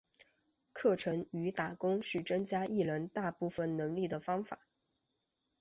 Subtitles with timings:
[0.73, 4.65] 课程与打工是增加艺人大部分能力的方法。